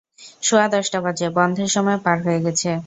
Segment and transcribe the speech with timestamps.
[0.43, 2.69] সোয়া দশটা বাজে, বন্ধের সময়ও পার হয়ে গেছে।